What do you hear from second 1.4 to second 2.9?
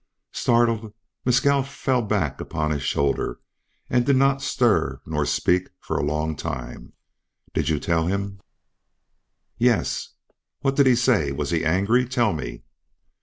fell back upon his